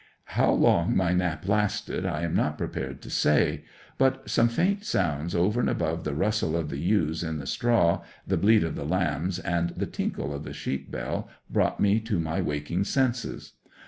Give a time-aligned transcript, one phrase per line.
[0.25, 3.65] 'How long my nap lasted I am not prepared to say.
[3.99, 8.01] But some faint sounds over and above the rustle of the ewes in the straw,
[8.25, 12.19] the bleat of the lambs, and the tinkle of the sheep bell brought me to
[12.19, 13.53] my waking senses.